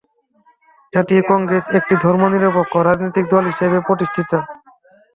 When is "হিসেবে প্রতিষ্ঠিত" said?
3.51-4.31